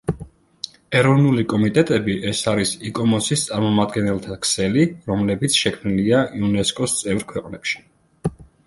ეროვნული 1.01 1.43
კომიტეტები 1.51 2.15
ეს 2.31 2.41
არის 2.53 2.71
იკომოსის 2.91 3.45
წარმომადგენელთა 3.51 4.41
ქსელი, 4.47 4.89
რომლებიც 5.13 5.63
შექმნილია 5.63 6.27
იუნესკოს 6.43 7.01
წევრ 7.05 7.33
ქვეყნებში. 7.37 7.85